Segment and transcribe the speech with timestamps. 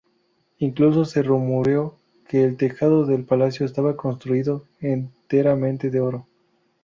[0.57, 6.27] Incluso se rumoreó que el tejado del palacio estaba construido enteramente de oro.